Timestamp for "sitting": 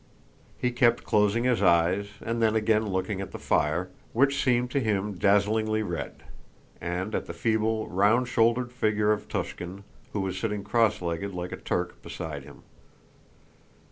10.39-10.63